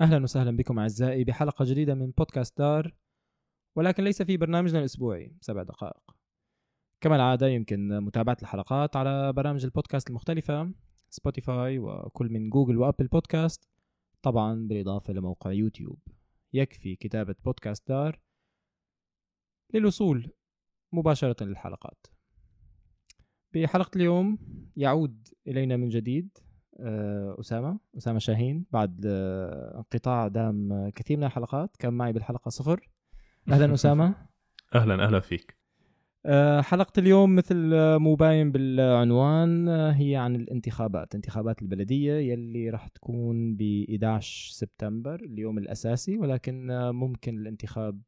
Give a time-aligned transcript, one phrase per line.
[0.00, 2.94] أهلا وسهلا بكم أعزائي بحلقة جديدة من بودكاست دار
[3.76, 6.16] ولكن ليس في برنامجنا الأسبوعي سبع دقائق.
[7.00, 10.72] كما العادة يمكن متابعة الحلقات على برامج البودكاست المختلفة
[11.10, 13.68] سبوتيفاي وكل من جوجل وأبل بودكاست
[14.22, 15.98] طبعا بالإضافة لموقع يوتيوب.
[16.52, 18.20] يكفي كتابة بودكاست دار
[19.74, 20.32] للوصول
[20.92, 22.06] مباشرة للحلقات.
[23.54, 24.38] بحلقة اليوم
[24.76, 26.38] يعود إلينا من جديد
[26.80, 32.88] آه، أسامة أسامة شاهين بعد آه، انقطاع دام كثير من الحلقات كان معي بالحلقة صفر.
[33.48, 34.14] أهلا أسامة.
[34.74, 35.56] أهلا أهلا فيك.
[36.26, 37.56] آه، حلقة اليوم مثل
[37.98, 45.58] مو باين بالعنوان هي عن الانتخابات انتخابات البلدية يلي راح تكون ب 11 سبتمبر اليوم
[45.58, 48.02] الأساسي ولكن ممكن الانتخاب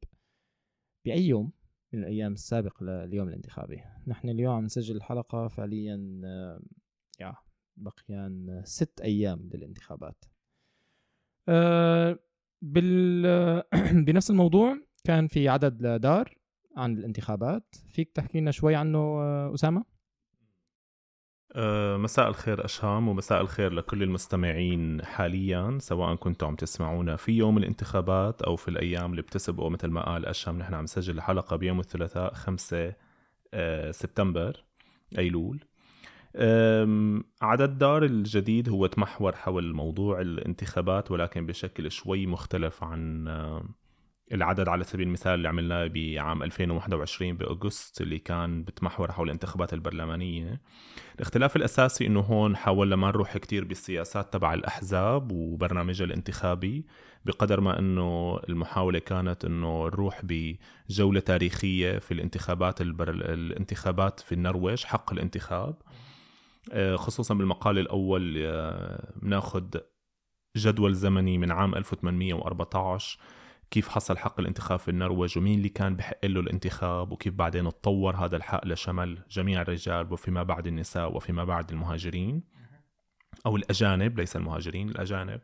[1.04, 1.52] بأي يوم
[1.92, 3.80] من الأيام السابقة لليوم الانتخابي.
[4.06, 6.60] نحن اليوم عم نسجل الحلقة فعليا يا
[7.76, 10.24] بقيان ست أيام للانتخابات.
[11.48, 12.18] أه
[12.62, 13.22] بال
[14.06, 16.38] بنفس الموضوع كان في عدد لدار
[16.76, 17.74] عن الانتخابات.
[17.88, 19.20] فيك تحكي لنا شوي عنه
[19.54, 19.84] أسامة؟
[21.56, 27.58] أه مساء الخير أشهام ومساء الخير لكل المستمعين حاليا سواء كنتم عم تسمعونا في يوم
[27.58, 29.70] الانتخابات أو في الأيام اللي بتسبقوا.
[29.70, 32.94] مثل ما قال أشهام نحن عم نسجل الحلقة بيوم الثلاثاء 5
[33.54, 34.64] أه سبتمبر
[35.18, 35.64] أيلول.
[37.42, 43.28] عدد دار الجديد هو تمحور حول موضوع الانتخابات ولكن بشكل شوي مختلف عن
[44.32, 50.60] العدد على سبيل المثال اللي عملناه بعام 2021 بأغسطس اللي كان بتمحور حول الانتخابات البرلمانية.
[51.16, 56.86] الاختلاف الأساسي إنه هون حاولنا ما نروح كتير بالسياسات تبع الأحزاب وبرنامجها الانتخابي
[57.24, 63.10] بقدر ما إنه المحاولة كانت إنه نروح بجولة تاريخية في الانتخابات البر...
[63.10, 65.74] الانتخابات في النرويج حق الانتخاب.
[66.96, 69.64] خصوصا بالمقال الأول آه، بناخذ
[70.56, 73.18] جدول زمني من عام 1814
[73.70, 78.16] كيف حصل حق الانتخاب في النرويج؟ ومين اللي كان بحق له الانتخاب؟ وكيف بعدين تطور
[78.16, 82.42] هذا الحق لشمل جميع الرجال؟ وفيما بعد النساء وفيما بعد المهاجرين.
[83.46, 85.40] أو الأجانب ليس المهاجرين الأجانب.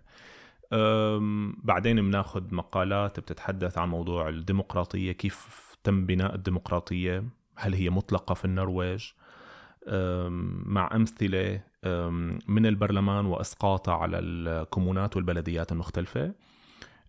[1.64, 7.24] بعدين بناخذ مقالات بتتحدث عن موضوع الديمقراطية كيف تم بناء الديمقراطية؟
[7.56, 9.04] هل هي مطلقة في النرويج؟
[10.66, 11.60] مع أمثلة
[12.48, 16.32] من البرلمان وإسقاطها على الكومونات والبلديات المختلفة.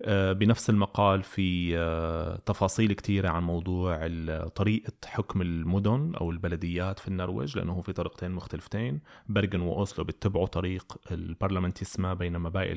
[0.03, 4.07] أه، بنفس المقال في أه، تفاصيل كثيرة عن موضوع
[4.55, 8.99] طريقة حكم المدن أو البلديات في النرويج لأنه في طريقتين مختلفتين
[9.29, 12.73] برغن وأوسلو بيتبعوا طريق ال parlamentarisme بينما باقي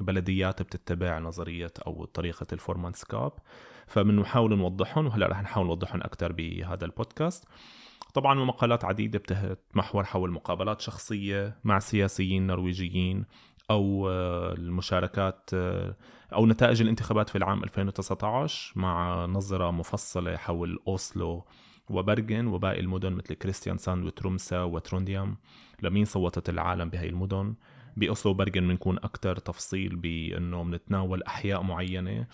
[0.00, 3.32] البلديات بتتبع نظرية أو طريقة ال formannskap.
[3.86, 7.44] فبنحاول نوضحهم وهلأ رح نحاول نوضحهم أكثر بهذا البودكاست.
[8.14, 13.24] طبعا ومقالات عديدة بتمحور حول مقابلات شخصية مع سياسيين نرويجيين
[13.70, 15.96] أو آه، المشاركات آه،
[16.34, 21.44] أو نتائج الانتخابات في العام 2019 مع نظرة مفصلة حول أوسلو
[21.90, 25.36] وبرغن وباقي المدن مثل كريستيان ساند وترومسا وترونديام.
[25.82, 27.54] لمين صوتت العالم بهي المدن؟
[27.96, 32.26] بأوسلو وبرغن بنكون أكثر تفصيل بأنه بنتناول أحياء معينة.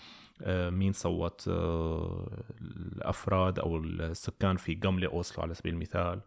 [0.47, 6.21] مين صوت آه، الأفراد أو السكان في جملة اوسلو على سبيل المثال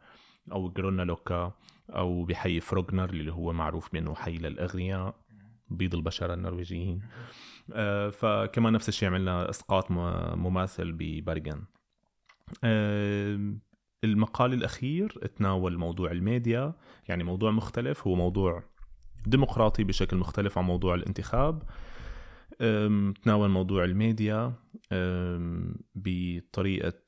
[0.53, 1.53] أو جرونا لوكا
[1.91, 5.15] أو بحي فروغنر اللي هو معروف بأنه حي للأغنياء
[5.71, 7.03] بيض البشر النرويجيين.
[7.73, 11.65] آه، فكمان نفس الشيء عملنا إسقاط مماثل ببرغن.
[14.05, 16.75] المقال الأخير تناول موضوع الميديا
[17.09, 18.63] يعني موضوع مختلف هو موضوع
[19.27, 21.63] ديمقراطي بشكل مختلف عن موضوع الانتخاب.
[23.23, 24.53] تناول موضوع الميديا
[25.95, 27.03] بطريقة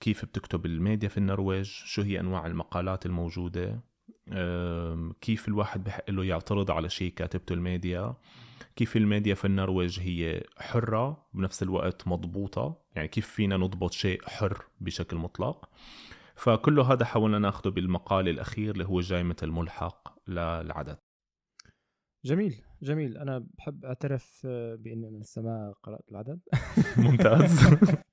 [0.00, 3.80] كيف بتكتب الميديا في النرويج شو هي أنواع المقالات الموجودة
[5.20, 8.14] كيف الواحد بحق له يعترض على شيء كاتبته الميديا
[8.76, 14.64] كيف الميديا في النرويج هي حرة بنفس الوقت مضبوطة يعني كيف فينا نضبط شيء حر
[14.80, 15.68] بشكل مطلق.
[16.36, 20.98] فكل هذا حاولنا ناخده بالمقال الأخير اللي هو جاي مثل ملحق للعدد
[22.24, 23.18] جميل جميل.
[23.18, 26.40] أنا بحب أعترف آه، باني أنا لسه ما قرأت العدد.
[26.98, 27.60] ممتاز.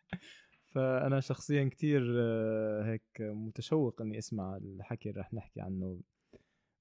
[0.73, 6.01] فأنا شخصيا كتير آه، هيك متشوق إني أسمع الحكي اللي رح نحكي عنه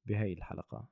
[0.07, 0.89] بهي الحلقة.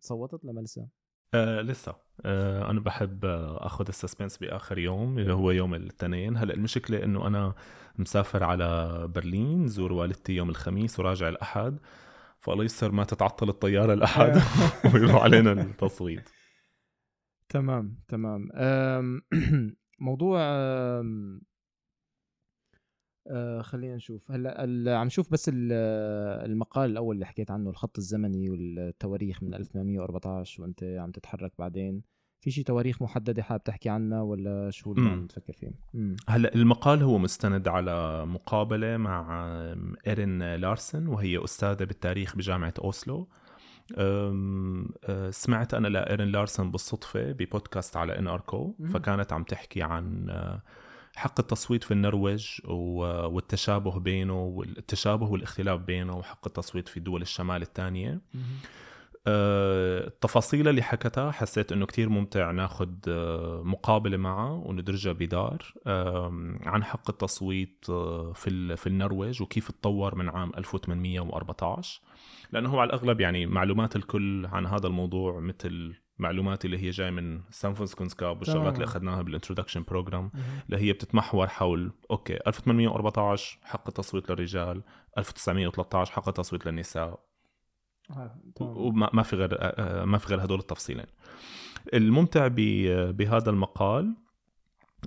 [0.00, 0.88] صوتت لما لسه؟
[1.34, 1.94] آه لسه.
[2.24, 3.24] آه أنا بحب
[3.58, 6.36] آخذ السسبنس بآخر يوم اللي هو يوم الاثنين.
[6.36, 7.54] هلأ المشكلة إنه أنا
[7.98, 11.78] مسافر على برلين زور والدتي يوم الخميس وراجع الأحد.
[12.40, 14.32] فالله يسر ما تتعطل الطيارة الاحد
[14.94, 16.28] ويروح علينا التصويت.
[17.48, 18.48] تمام تمام.
[20.00, 20.40] موضوع
[23.26, 24.30] آه خلينا نشوف.
[24.30, 25.72] هلا عم نشوف بس ال-
[26.50, 32.02] المقال الأول اللي حكيت عنه الخط الزمني والتواريخ من 1814 وأنت عم تتحرك بعدين.
[32.40, 35.10] في شي تواريخ محددة حابب تحكي عنها ولا شو اللي.
[35.10, 35.70] عم تفكر فيه؟
[36.28, 39.44] هلا المقال هو مستند على مقابلة مع
[40.06, 43.28] إيرين لارسن وهي أستاذة بالتاريخ بجامعة أوسلو
[43.98, 48.74] أه، سمعت أنا لإيرين لارسن بالصدفة ببودكاست على إن اركو.
[48.92, 50.62] فكانت عم تحكي عن أه،
[51.16, 58.20] حق التصويت في النرويج والتشابه بينه والتشابه والاختلاف بينه وحق التصويت في دول الشمال الثانية
[59.26, 65.74] التفاصيل اللي حكتها حسيت إنه كتير ممتع ناخد آه، مقابلة معه وندرجها بدار
[66.66, 72.00] عن حق التصويت آه، في في النرويج وكيف تطور من عام 1814
[72.52, 77.10] لأنه هو على الأغلب يعني معلومات الكل عن هذا الموضوع مثل معلومات اللي هي جاي
[77.10, 78.84] من samfunnskunnskap والشغلات اللي.
[78.84, 80.30] أخذناها بال introduction program
[80.66, 84.82] اللي هي بتتمحور حول okay 1814 حق التصويت للرجال
[85.18, 87.29] 1913 حق التصويت للنساء.
[88.60, 91.06] وما ما في غير آه، ما في غير هدول التفصيلين.
[91.94, 92.48] الممتع
[93.10, 94.14] بهذا المقال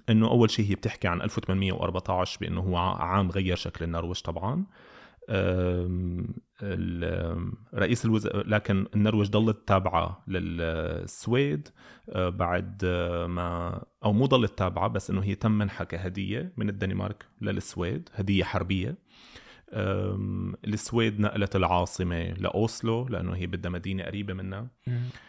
[0.10, 4.66] إنه أول شيء هي بتحكي عن 1814 بأنه هو عام غير شكل النرويج طبعا.
[7.74, 11.70] رئيس الوزراء لكن النرويج ضلت تابعة للسويد
[12.16, 12.86] بعد
[13.30, 18.44] ما أو مو ضلت تابعة بس إنه هي تم منحها كهديه من الدنمارك للسويد هدية
[18.44, 18.98] حربية.
[20.66, 24.68] السويد نقلت العاصمة لأوسلو لأنه هي بدها مدينة قريبة منها.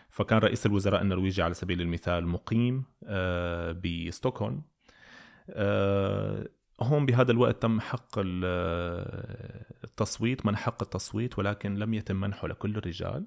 [0.09, 4.63] فكان رئيس الوزراء النرويجي على سبيل المثال مقيم آه، بستوكهولم.
[5.51, 6.49] آه،
[6.81, 12.77] هون بهذا الوقت تم حق آه، التصويت من حق التصويت ولكن لم يتم منحه لكل
[12.77, 13.27] الرجال.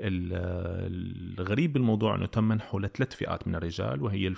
[0.00, 4.34] ال- الغريب بالموضوع إنه تم منحه لثلاث فئات من الرجال وهي.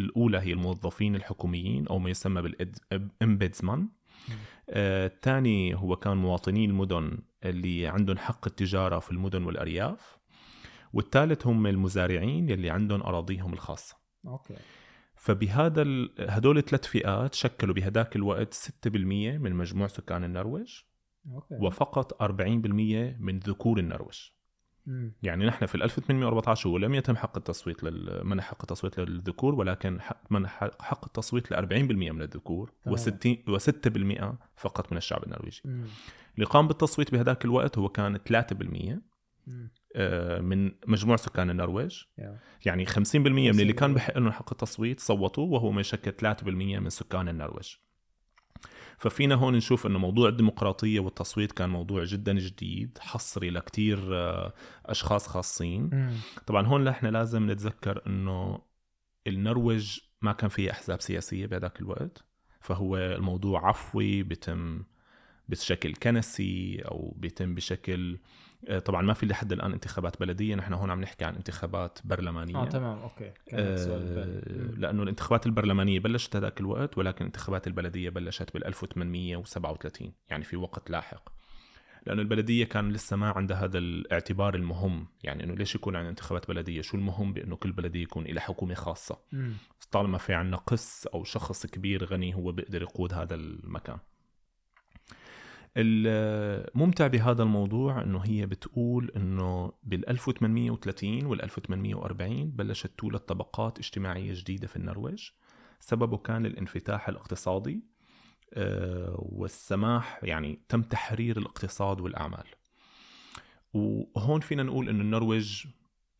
[0.00, 3.88] الأولى هي الموظفين الحكوميين أو ما يسمى بالامبيدزمان
[4.70, 10.18] الثاني هو كان مواطني المدن اللي عندهم حق التجارة في المدن والأرياف
[10.92, 13.96] والثالث هم المزارعين يلي عندهم أراضيهم الخاصة.
[14.26, 14.56] okay.
[15.14, 16.10] فبهذا ال...
[16.18, 20.74] هدول الثلاث فئات شكلوا بهداك الوقت 6% من مجموع سكان النرويج
[21.32, 21.54] okay.
[21.60, 22.26] وفقط 40%
[23.20, 24.20] من ذكور النرويج.
[25.22, 28.20] يعني نحن في ال 1814 هو لم يتم حق التصويت لل...
[28.24, 29.98] منح حق التصويت للذكور ولكن
[30.30, 32.96] منح حق التصويت ل 40% من الذكور تمام.
[32.96, 35.84] و60 و6% فقط من الشعب النرويجي مم.
[36.34, 38.98] اللي قام بالتصويت بهداك الوقت هو كان 3%
[39.46, 39.70] مم.
[39.96, 42.38] آه، من مجموع سكان النرويج يا.
[42.66, 43.94] يعني 50% من اللي كان 50%.
[43.94, 47.74] بحق لهم حق التصويت صوتوا وهو ما يشكل 3% من سكان النرويج
[48.98, 54.52] ففينا هون نشوف إنه موضوع الديمقراطية والتصويت كان موضوع جدا جديد حصري لكتير آه،
[54.86, 55.90] أشخاص خاصين.
[56.46, 58.62] طبعا هون نحن لازم نتذكر إنه
[59.26, 62.24] النرويج ما كان فيها أحزاب سياسية بهذاك الوقت
[62.60, 64.82] فهو الموضوع عفوي بيتم
[65.48, 68.18] بشكل كنسي أو بيتم بشكل
[68.84, 72.56] طبعا ما في لحد الآن انتخابات بلدية نحن هون عم نحكي عن انتخابات برلمانية.
[72.56, 73.32] آه تمام أوكي.
[73.46, 73.86] كان آه،.
[73.86, 74.74] مم.
[74.76, 80.90] لأنه الانتخابات البرلمانية بلشت هذاك الوقت ولكن الانتخابات البلدية بلشت بال 1837 يعني في وقت
[80.90, 81.28] لاحق.
[82.06, 86.48] لأنه البلدية كان لسه ما عندها هذا الاعتبار المهم يعني إنه ليش يكون عندنا انتخابات
[86.48, 89.18] بلدية؟ شو المهم؟ بأنه كل بلدية يكون لها حكومة خاصة.
[89.90, 93.98] طالما في عندنا قس أو شخص كبير غني هو بيقدر يقود هذا المكان.
[95.76, 104.32] الممتع بهذا الموضوع إنه هي بتقول إنه بال 1830 وال 1840 بلشت تولد طبقات اجتماعية
[104.34, 105.30] جديدة في النرويج.
[105.80, 107.84] سببه كان الانفتاح الاقتصادي
[108.54, 112.46] آه، والسماح يعني تم تحرير الاقتصاد والأعمال.
[113.74, 115.66] وهون فينا نقول إنه النرويج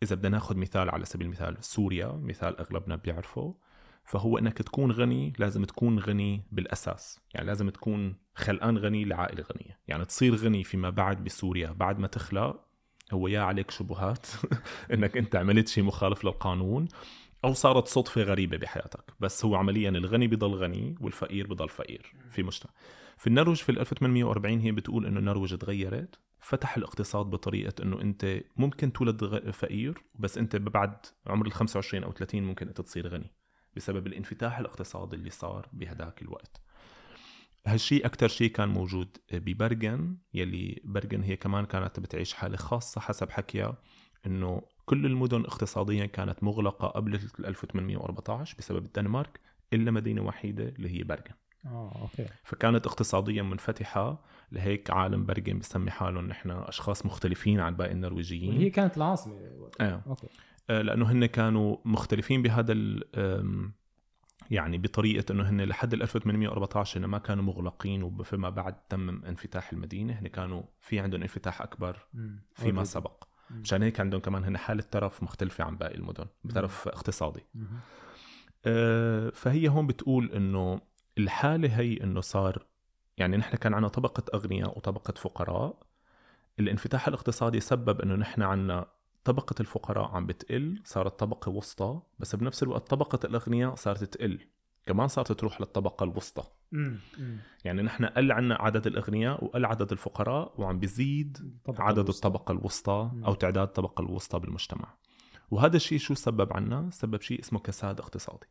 [0.02, 3.54] إذا بدنا ناخذ مثال على سبيل المثال سوريا مثال أغلبنا بيعرفه.
[4.08, 7.20] فهو إنك تكون غني لازم تكون غني بالأساس.
[7.34, 9.78] يعني لازم تكون خلقان غني لعائلة غنية.
[9.88, 12.60] يعني تصير غني فيما بعد بسوريا بعد ما تخلق
[13.12, 14.26] هو يا عليك شبهات
[14.94, 16.88] إنك أنت عملت شيء مخالف للقانون
[17.44, 19.04] أو صارت صدفة غريبة بحياتك.
[19.20, 22.72] بس هو عمليا الغني بضل غني والفقير بضل فقير في مجتمع.
[23.18, 28.40] في النرويج في ال 1840 هي بتقول إنه النرويج تغيرت فتح الاقتصاد بطريقة إنه أنت
[28.56, 30.96] ممكن تولد فقير بس أنت بعد
[31.26, 33.32] عمر ال 25 أو 30 ممكن أنت تصير غني.
[33.76, 36.60] بسبب الانفتاح الاقتصادي اللي صار بهداك الوقت.
[37.66, 43.30] هالشيء أكتر شيء كان موجود ببرغن يلي برغن هي كمان كانت بتعيش حالة خاصة حسب
[43.30, 43.76] حكيها
[44.26, 49.40] إنه كل المدن اقتصاديا كانت مغلقة قبل ال 1814 بسبب الدنمارك
[49.72, 51.34] إلا مدينة وحيدة اللي هي برغن
[51.66, 52.26] آه okay.
[52.44, 58.56] فكانت اقتصاديا منفتحة لهيك عالم برغن بسمي حالهم نحن أشخاص مختلفين عن باقي النرويجيين.
[58.56, 59.34] وهي كانت العاصمة.
[59.58, 59.86] وقتها.
[59.88, 60.02] آه.
[60.06, 60.26] okay.
[60.26, 62.72] آه، لأنه هن كانوا مختلفين بهذا
[64.50, 70.12] يعني بطريقة إنه هن لحد 1814 هن ما كانوا مغلقين وفيما بعد تم انفتاح المدينة.
[70.12, 72.06] هن كانوا في عندهم انفتاح أكبر
[72.54, 73.24] فيما سبق.
[73.50, 77.44] مشان هيك عندهم كمان هن حالة ترف مختلفة عن باقي المدن بترف اقتصادي.
[78.66, 80.80] آه فهي هون بتقول إنه
[81.18, 82.66] الحالة هي إنه صار
[83.16, 85.82] يعني نحن كان عندنا طبقة أغنياء وطبقة فقراء.
[86.58, 88.86] الانفتاح الاقتصادي سبب إنه نحن عندنا
[89.28, 94.40] طبقة الفقراء عم بتقل صارت طبقة وسطى بس بنفس الوقت طبقة الأغنياء صارت تقل.
[94.86, 96.42] كمان صارت تروح للطبقة الوسطى.
[97.64, 102.28] يعني نحن قل عنا عدد الأغنياء وقل عدد الفقراء وعم بيزيد عدد الوسطى.
[102.28, 104.94] الطبقة الوسطى أو تعداد الطبقة الوسطى بالمجتمع.
[105.50, 108.46] وهذا الشيء شو سبب عنا؟ سبب شيء اسمه كساد اقتصادي.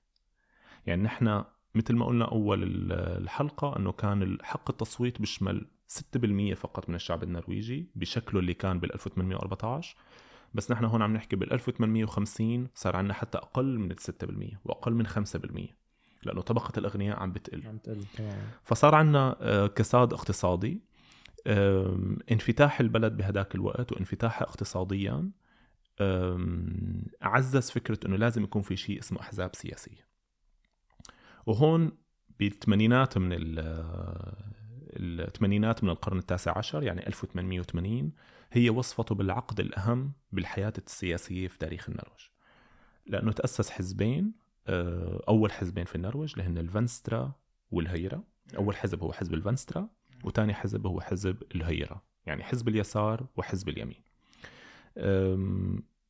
[0.86, 1.44] يعني نحن
[1.76, 7.92] مثل ما قلنا أول الحلقة أنه كان حق التصويت بيشمل 6% فقط من الشعب النرويجي
[7.96, 9.98] بشكله اللي كان بال 1814
[10.58, 15.08] بس نحن هون عم نحكي بال 1850 صار عندنا حتى أقل من 6% وأقل من
[15.08, 15.76] 5%
[16.24, 17.68] لأنه طبقة الأغنياء عم بتقل.
[17.68, 18.06] عم تقل
[18.64, 20.82] فصار عندنا آه، كساد اقتصادي
[22.32, 25.32] انفتاح البلد بهداك الوقت وانفتاحها اقتصاديا
[27.22, 30.08] عزز فكرة إنه لازم يكون في شيء اسمه أحزاب سياسية.
[31.46, 31.92] وهون
[32.40, 33.30] بالثمانينات من
[35.00, 38.12] الثمانينات من القرن التاسع عشر يعني 1880
[38.52, 42.22] هي وصفته بالعقد الأهم بالحياة السياسية في تاريخ النرويج.
[43.06, 44.34] لأنه تأسس حزبين
[44.68, 47.32] آه، أول حزبين في النرويج اللي هن الفنسترا
[47.72, 48.24] والهيرا
[48.58, 49.90] أول حزب هو حزب الفنسترا
[50.24, 54.02] وثاني حزب هو حزب الهيرا يعني حزب اليسار وحزب اليمين.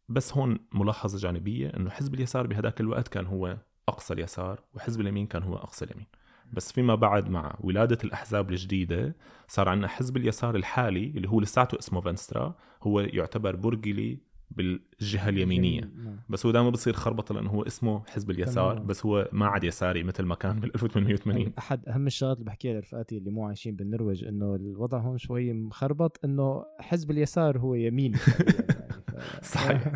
[0.09, 5.27] بس هون ملاحظة جانبية أنه حزب اليسار بهذاك الوقت كان هو أقصى اليسار وحزب اليمين
[5.27, 6.07] كان هو أقصى اليمين.
[6.53, 9.15] بس فيما بعد مع ولادة الأحزاب الجديدة
[9.47, 15.81] صار عندنا حزب اليسار الحالي اللي هو لساته اسمه فنسترا هو يعتبر borgerlig بالجهة اليمينية.
[15.81, 16.19] نعم.
[16.29, 20.03] بس هو دائما بصير خربطة لأنه هو اسمه حزب اليسار بس هو ما عاد يساري
[20.03, 24.23] مثل ما كان بال 1880 أحد أهم الشغلات اللي بحكيها لرفقاتي اللي مو عايشين بالنرويج
[24.23, 29.03] إنه الوضع هون شوي مخربط إنه حزب اليسار هو يميني يعني
[29.41, 29.45] ف...
[29.45, 29.93] صحيح.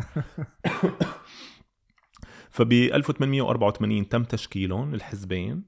[2.50, 5.62] فب 1884 تم تشكيلهم الحزبين.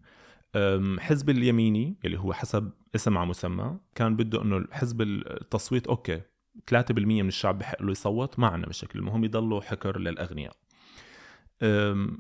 [0.99, 6.23] حزب اليميني اللي هو حسب اسم على مسمى كان بده إنه حزب التصويت okay
[6.71, 10.57] 3% من الشعب بحق له يصوت ما عنا مشكله المهم يضلوا حكر للأغنياء.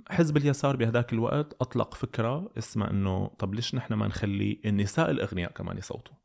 [0.08, 5.52] حزب اليسار بهذاك الوقت أطلق فكرة اسمها إنه طب ليش نحن ما نخلي النساء الأغنياء
[5.52, 6.16] كمان يصوتوا؟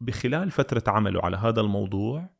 [0.00, 2.30] بخلال فترة عمله على هذا الموضوع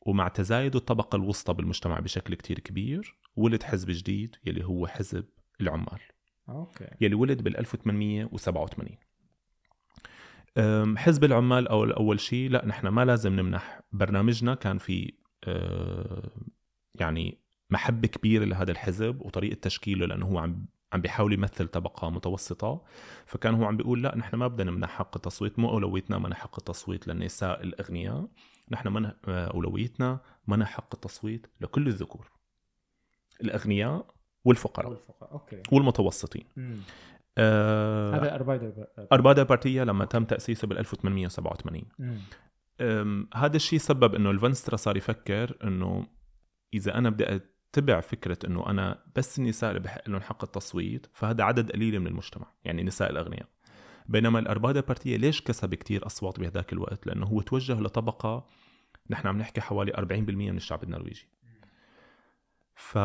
[0.00, 5.24] ومع تزايد الطبقة الوسطى بالمجتمع بشكل كتير كبير ولد حزب جديد يلي هو حزب
[5.60, 6.00] العمال.
[6.48, 6.88] أوكي.
[7.00, 8.96] يلي ولد بال 1887
[10.96, 13.80] حزب العمال أو أول شيء لا نحن ما لازم نمنح.
[13.92, 15.12] برنامجنا كان في
[16.94, 17.38] يعني
[17.70, 22.84] محبة كبيرة لهذا الحزب وطريقة تشكيله لأنه هو عم عم بيحاول يمثل طبقة متوسطة.
[23.26, 25.58] فكان هو عم بيقول لا نحن ما بدنا نمنح حق التصويت.
[25.58, 28.28] مو أولويتنا منح حق التصويت للنساء الأغنياء.
[28.70, 32.30] نحن من أولويتنا منح حق التصويت لكل الذكور.
[33.40, 35.32] الأغنياء والفقراء والفقراء.
[35.32, 35.62] أوكي.
[35.72, 36.44] والمتوسطين.
[37.38, 41.82] آه هذا اربادا اربادا بارتيا لما تم تأسيسه بال 1887
[43.34, 46.06] هذا الشيء سبب إنه الفنسترا صار يفكر إنه
[46.74, 47.40] إذا أنا بدي
[47.74, 52.06] أتبع فكرة إنه أنا بس النساء اللي بحق لهم حق التصويت فهذا عدد قليل من
[52.06, 53.46] المجتمع يعني نساء الأغنياء.
[54.06, 58.46] بينما الاربادا بارتيا ليش كسب كتير أصوات بهذاك الوقت؟ لأنه هو توجه لطبقة
[59.10, 60.02] نحن عم نحكي حوالي 40%
[60.50, 61.28] من الشعب النرويجي.
[62.74, 62.98] ف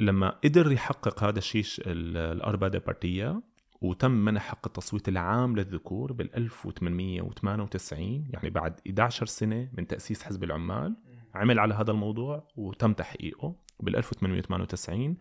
[0.00, 3.42] لما قدر يحقق هذا الشيء الأربادة بارتية
[3.80, 10.44] وتم منح حق التصويت العام للذكور بال 1898 يعني بعد 11 سنة من تأسيس حزب
[10.44, 10.96] العمال
[11.34, 15.16] عمل على هذا الموضوع وتم تحقيقه بال 1898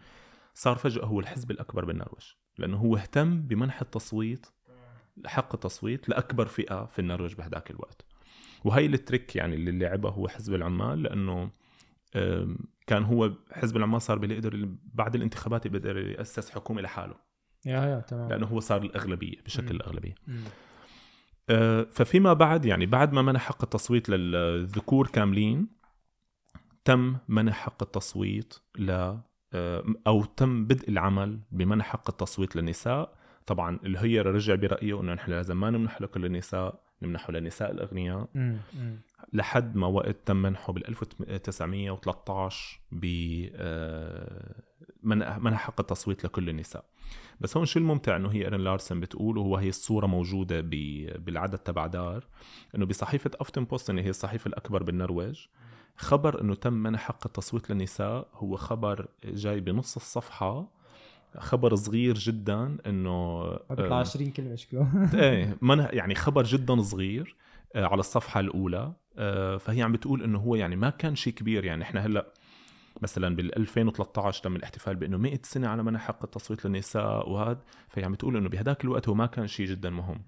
[0.53, 2.25] صار فجأة هو الحزب الأكبر بالنرويج
[2.57, 4.45] لأنه هو اهتم بمنح التصويت
[5.25, 8.05] حق التصويت لأكبر فئة في النرويج بهذاك الوقت.
[8.63, 11.51] وهي التريك يعني اللي لعبه هو حزب العمال لأنه
[12.87, 17.15] كان هو حزب العمال صار بيقدر بعد الانتخابات بيقدر يأسس حكومة لحاله.
[17.65, 18.29] يا يا تمام.
[18.29, 19.75] لأنه هو صار الأغلبية بشكل.
[19.75, 20.15] الأغلبية.
[21.49, 25.67] أه ففيما بعد يعني بعد ما منح حق التصويت للذكور كاملين
[26.85, 29.17] تم منح حق التصويت ل
[29.55, 33.13] أه، أو تم بدء العمل بمنح حق التصويت للنساء
[33.45, 36.83] طبعا الهيرة رجع برأيه إنه نحن لازم ما نمنح لكل النساء.
[37.03, 38.27] نمنحه للنساء الأغنياء.
[39.33, 43.05] لحد ما وقت تم منحه بال 1913 ب
[43.55, 44.55] آه،
[45.03, 46.85] منح حق التصويت لكل النساء.
[47.41, 50.61] بس هون شو الممتع؟ إنه هي ايرن لارسن بتقول وهو هي الصورة موجودة
[51.17, 52.27] بالعدد تبع دار
[52.75, 55.39] إنه بصحيفة Aftenposten اللي هي الصحيفة الأكبر بالنرويج
[55.97, 60.67] خبر إنه تم منح حق التصويت للنساء هو خبر جاي بنص الصفحة
[61.37, 64.87] خبر صغير جدا إنه بيطلع آه، 20 كلمة شكله
[65.23, 67.35] إيه من يعني خبر جدا صغير
[67.75, 71.65] آه، على الصفحة الأولى آه، فهي عم بتقول إنه هو يعني ما كان شيء كبير.
[71.65, 72.33] يعني إحنا هلأ
[73.01, 78.03] مثلا بال 2013 تم الاحتفال بإنه 100 سنة على منح حق التصويت للنساء وهذا فهي
[78.05, 80.21] عم بتقول إنه بهذاك الوقت هو ما كان شيء جدا مهم.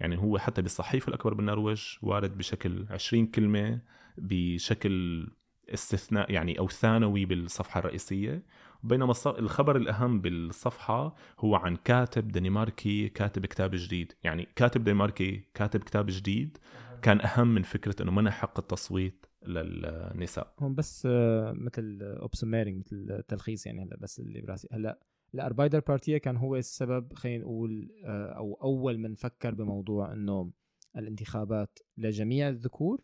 [0.00, 3.80] يعني هو حتى بالصحيفه الأكبر بالنرويج وارد بشكل 20 كلمة
[4.18, 5.26] بشكل
[5.74, 8.42] استثناء يعني أو ثانوي بالصفحة الرئيسية.
[8.82, 14.12] بينما الخبر الأهم بالصفحة هو عن كاتب دنماركي كاتب كتاب جديد.
[14.22, 16.58] يعني كاتب دنماركي كاتب كتاب جديد
[17.02, 20.54] كان أهم من فكرة إنه منح حق التصويت للنساء.
[20.58, 24.68] هون بس آه، مثل oppsummering مثل تلخيص يعني هلا بس اللي براسي.
[24.72, 25.00] هلا
[25.34, 27.12] ال Arbeiderpartiet كان هو السبب.
[27.12, 30.52] خلينا نقول آه، أو أول من فكر بموضوع إنه
[30.96, 33.00] الانتخابات لجميع الذكور.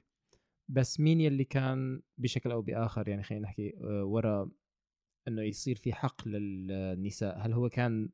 [0.69, 4.51] بس مين يلي كان بشكل أو بآخر يعني خلينا نحكي آه، ورا
[5.29, 7.39] إنه يصير في حق للنساء.
[7.39, 8.09] هل هو كان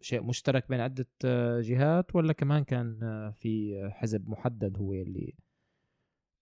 [0.00, 1.06] شيء مشترك بين عدة
[1.60, 2.98] جهات ولا كمان كان
[3.38, 5.34] في حزب محدد هو اللي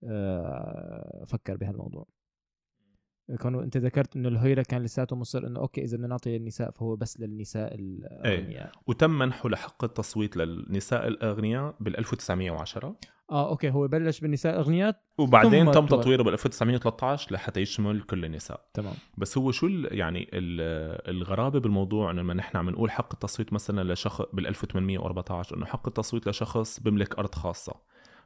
[0.04, 2.06] آه، فكر بهالموضوع؟
[3.40, 6.70] كانوا أنت ذكرت إنه ال Høyre كان لساته مصر إنه okay إذا بدنا نعطي للنساء
[6.70, 8.66] فهو بس للنساء الأغنياء.
[8.66, 8.72] إيه.
[8.86, 12.96] وتم منحه لحق التصويت للنساء الأغنياء بال 1910
[13.30, 18.68] آه okay هو بلش بالنساء الاغنياء وبعدين تم تطويره بال 1913 لحتى يشمل كل النساء.
[18.74, 18.94] تمام.
[19.18, 24.22] بس هو شو يعني الغرابة بالموضوع إنه لما نحن عم نقول حق التصويت مثلا لشخص
[24.32, 27.74] بال 1814 إنه حق التصويت لشخص بيملك أرض خاصة.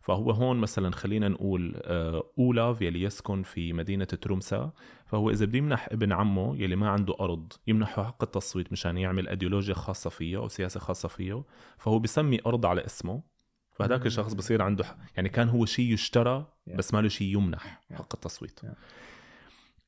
[0.00, 4.73] فهو هون مثلا خلينا نقول آه، أولاف يلي يسكن في مدينة ترومسا.
[5.06, 9.28] فهو إذا بده يمنح ابن عمه يلي ما عنده أرض يمنحه حق التصويت مشان يعمل
[9.28, 11.44] ايديولوجيا خاصة فيه أو سياسة خاصة فيه
[11.78, 13.32] فهو بسمي أرض على اسمه.
[13.73, 18.14] فهذاك الشخص بصير عنده يعني كان هو شيء يشترى بس ما له شيء يمنح حق
[18.14, 18.61] التصويت.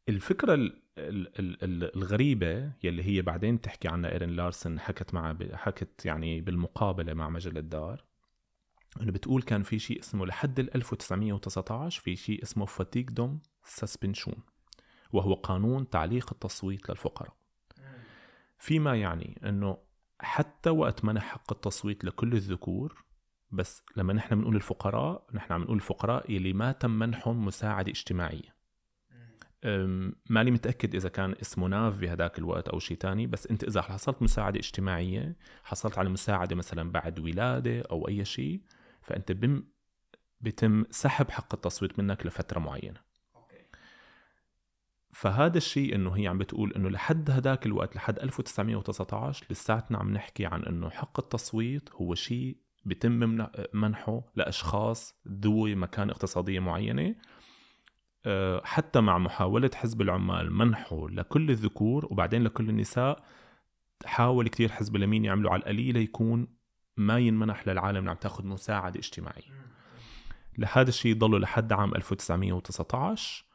[0.08, 7.28] الفكرة الغريبة يلي هي بعدين تحكي عنها إيرين لارسن حكت معها حكت يعني بالمقابلة مع
[7.28, 8.04] مجلة دار
[9.00, 14.36] إنه بتقول كان في شيء اسمه لحد ال 1919 في شيء اسمه فاتيك دوم سسبنشون
[15.12, 17.36] وهو قانون تعليق التصويت للفقراء.
[18.58, 19.78] فيما يعني إنه
[20.20, 23.03] حتى وقت منح حق التصويت لكل الذكور
[23.54, 28.54] بس لما نحن بنقول الفقراء نحن عم نقول الفقراء اللي ما تم منحهم مساعدة اجتماعية.
[30.30, 34.22] ماني متأكد إذا كان اسمه ناف بهداك الوقت أو شيء تاني بس أنت إذا حصلت
[34.22, 38.60] مساعدة اجتماعية حصلت على مساعدة مثلا بعد ولادة أو أي شيء
[39.02, 39.64] فأنت بم
[40.40, 43.00] بيتم سحب حق التصويت منك لفترة معينة.
[45.12, 50.46] فهذا الشيء إنه هي عم بتقول إنه لحد هداك الوقت لحد 1919 لساتنا عم نحكي
[50.46, 57.14] عن إنه حق التصويت هو شيء بيتم منحه لأشخاص ذوي مكان اقتصادية معينة.
[58.26, 63.24] آه، حتى مع محاولة حزب العمال منحه لكل الذكور وبعدين لكل النساء
[64.04, 66.48] حاول كتير حزب اليمين يعملوا على القليلة يكون
[66.96, 69.64] ما ينمنح للعالم اللي عم تاخذ مساعدة اجتماعية.
[70.58, 73.53] لهذا الشيء ضلوا لحد عام 1919 أه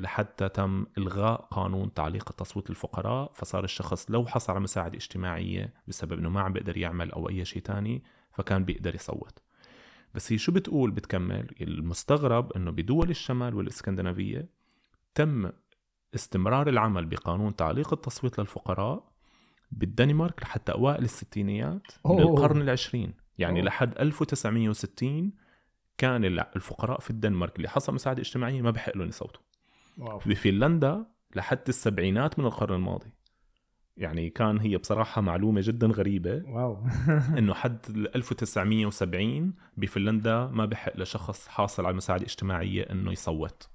[0.00, 6.12] لحتى تم إلغاء قانون تعليق التصويت للفقراء فصار الشخص لو حصل على مساعدة اجتماعية بسبب
[6.12, 9.38] إنه ما عم بيقدر يعمل أو أي شيء تاني فكان بيقدر يصوت.
[10.14, 14.48] بس هي شو بتقول بتكمل؟ المستغرب إنه بدول الشمال والإسكندنافية
[15.14, 15.50] تم
[16.14, 19.12] استمرار العمل بقانون تعليق التصويت للفقراء
[19.70, 23.66] بالدنمارك لحتى أوائل الستينيات من القرن العشرين يعني أوه.
[23.66, 25.32] لحد 1960
[25.98, 29.42] كان الفقراء في الدنمارك اللي حصل مساعدة اجتماعية ما بحق لهم يصوتوا.
[30.18, 33.12] في فنلندا لحد السبعينات من القرن الماضي.
[33.96, 36.42] يعني كان هي بصراحة معلومة جدا غريبة.
[36.46, 36.86] واو.
[37.38, 43.68] إنه حد 1970 بفنلندا ما بحق لشخص حاصل على مساعدة اجتماعية إنه يصوت.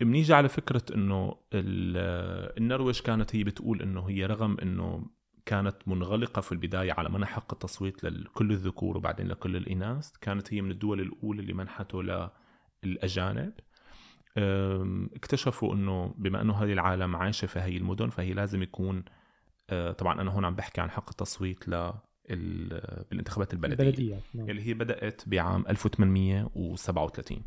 [0.00, 5.06] بنيجي على فكرة إنه النرويج كانت هي بتقول إنه هي رغم إنه
[5.50, 10.10] كانت منغلقة في البداية على منح حق التصويت لكل الذكور وبعدين لكل الإناث.
[10.20, 12.30] كانت هي من الدول الأولى اللي منحته
[12.84, 13.52] للأجانب.
[15.16, 19.04] اكتشفوا إنه بما إنه هذه العالم عايشة في هي المدن فهي لازم يكون
[19.70, 21.92] أه، طبعا أنا هون عم بحكي عن حق التصويت ل
[23.10, 23.84] بالانتخابات البلدية.
[23.84, 24.50] البلديات نعم.
[24.50, 27.42] اللي هي بدأت بعام 1837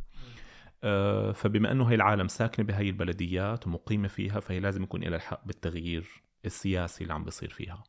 [0.83, 5.47] آه، فبما إنه هي العالم ساكنة بهي البلديات ومقيمة فيها فهي لازم يكون لها الحق
[5.47, 7.83] بالتغيير السياسي اللي عم بيصير فيها.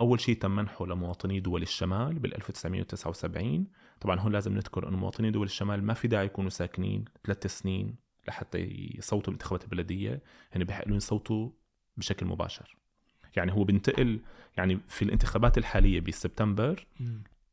[0.00, 3.66] أول شيء تم منحه لمواطني دول الشمال بال 1979
[4.00, 7.96] طبعا هون لازم نذكر إنه مواطني دول الشمال ما في داعي يكونوا ساكنين ثلاث سنين
[8.28, 8.58] لحتى
[8.98, 10.22] يصوتوا بالانتخابات البلدية.
[10.52, 11.50] هن بحق لهم يصوتوا
[11.96, 12.76] بشكل مباشر.
[13.36, 14.20] يعني هو بينتقل
[14.56, 16.86] يعني في الانتخابات الحالية بسبتمبر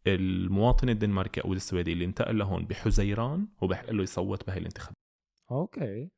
[0.08, 4.98] المواطن الدنماركي أو السويدي اللي انتقل لهون بحزيران وبحق له يصوت بهي الانتخابات.
[5.52, 6.10] أوكي.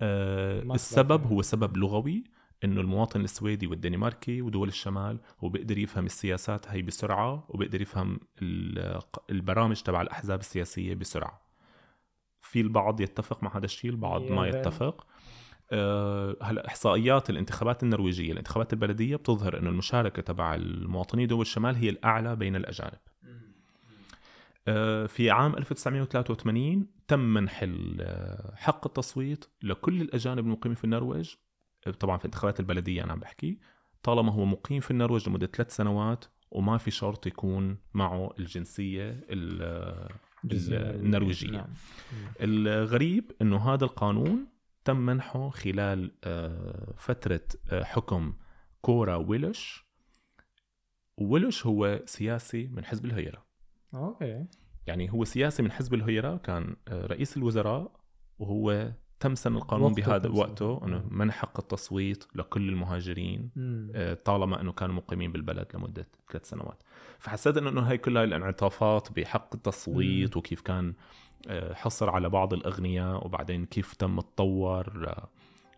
[0.00, 1.26] آه السبب.
[1.26, 2.24] هو سبب لغوي.
[2.64, 9.00] إنه المواطن السويدي والدنماركي ودول الشمال هو بيقدر يفهم السياسات هي بسرعة وبيقدر يفهم ال-
[9.30, 11.42] البرامج تبع الأحزاب السياسية بسرعة.
[12.40, 15.06] في البعض يتفق مع هذا الشيء البعض ما يتفق.
[15.72, 21.88] آه، هلا إحصائيات الانتخابات النرويجية الانتخابات البلدية بتظهر إنه المشاركة تبع المواطنين دول الشمال هي
[21.88, 22.98] الأعلى بين الأجانب.
[24.68, 31.36] آه، في عام 1983 تم منح ال- حق التصويت لكل الأجانب المقيمين في النرويج آه،
[31.90, 33.58] طبعا في الانتخابات البلدية أنا عم بحكي
[34.02, 40.08] طالما هو مقيم في النرويج لمدة ثلاث سنوات وما في شرط يكون معه الجنسية ال-
[41.00, 41.50] النرويجية.
[41.50, 41.68] نعم.
[42.40, 44.46] الغريب إنه هذا القانون
[44.84, 47.40] تم منحه خلال آه، فترة
[47.70, 48.34] آه، حكم
[48.80, 49.84] كورا ويلش
[51.18, 53.44] ويلش هو سياسي من حزب الهيرة
[53.94, 54.46] أوكي
[54.86, 58.00] يعني هو سياسي من حزب الهيرة كان آه، رئيس الوزراء
[58.38, 60.80] وهو تم سن القانون بهذا وقته.
[60.84, 63.92] إنه منح حق التصويت لكل المهاجرين مم.
[63.94, 66.82] آه، طالما إنه كانوا مقيمين بالبلد لمدة ثلاث سنوات.
[67.18, 70.94] فحسيت انه هي كلها الانعطافات بحق التصويت وكيف كان
[71.48, 75.16] آه، حصر على بعض الأغنياء وبعدين كيف تم تطور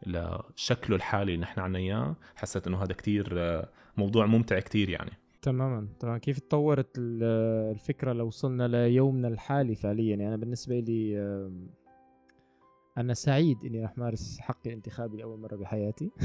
[0.07, 2.17] لشكله الحالي اللي نحن عنا إياه.
[2.37, 5.11] حسيت إنه هذا كتير آه، موضوع ممتع كتير يعني.
[5.43, 7.23] تماما تمام كيف تطورت ال-
[7.75, 11.17] الفكرة لو وصلنا ليومنا الحالي فعليا؟ يعني أنا بالنسبة لي
[12.99, 16.11] أنا سعيد إني راح مارس حقي الانتخابي لأول مرة بحياتي.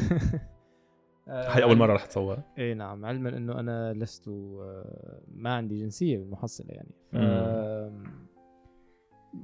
[1.27, 6.17] هاي أول مرة رح تصور إي نعم علما إنه أنا لست آه، ما عندي جنسية
[6.17, 6.91] بالمحصله يعني.
[7.11, 7.15] ف...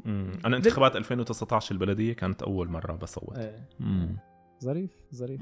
[0.05, 0.31] مم.
[0.45, 3.67] أنا انتخابات 2019 البلدية كانت أول مرة بصوت إيه.
[4.63, 5.41] ظريف ظريف.